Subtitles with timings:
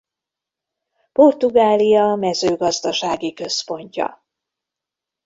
[1.13, 4.23] Portugália mezőgazdasági központja.